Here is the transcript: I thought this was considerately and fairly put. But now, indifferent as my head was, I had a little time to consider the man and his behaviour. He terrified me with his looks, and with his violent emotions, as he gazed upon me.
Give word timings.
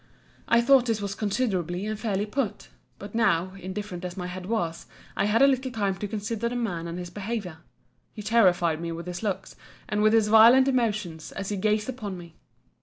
I 0.47 0.61
thought 0.61 0.87
this 0.87 0.99
was 0.99 1.13
considerately 1.13 1.85
and 1.85 1.99
fairly 1.99 2.25
put. 2.25 2.69
But 2.97 3.13
now, 3.13 3.53
indifferent 3.59 4.03
as 4.03 4.17
my 4.17 4.25
head 4.25 4.47
was, 4.47 4.87
I 5.15 5.25
had 5.25 5.43
a 5.43 5.47
little 5.47 5.69
time 5.71 5.93
to 5.97 6.07
consider 6.07 6.49
the 6.49 6.55
man 6.55 6.87
and 6.87 6.97
his 6.97 7.11
behaviour. 7.11 7.59
He 8.11 8.23
terrified 8.23 8.81
me 8.81 8.91
with 8.91 9.05
his 9.05 9.21
looks, 9.21 9.55
and 9.87 10.01
with 10.01 10.13
his 10.13 10.27
violent 10.27 10.67
emotions, 10.67 11.31
as 11.33 11.49
he 11.49 11.55
gazed 11.55 11.87
upon 11.87 12.17
me. 12.17 12.35